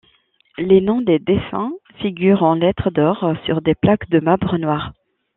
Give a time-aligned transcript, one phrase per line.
[0.57, 4.93] Les noms des défunts figurent en lettres d’or sur des plaques de marbre noir.